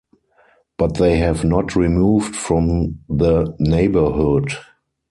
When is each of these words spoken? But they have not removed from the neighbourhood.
But 0.79 0.95
they 0.95 1.17
have 1.19 1.43
not 1.45 1.75
removed 1.75 2.35
from 2.35 2.97
the 3.07 3.53
neighbourhood. 3.59 4.47